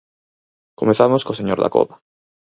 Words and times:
Comezamos 0.79 1.23
co 1.25 1.37
señor 1.39 1.59
Dacova. 1.59 1.95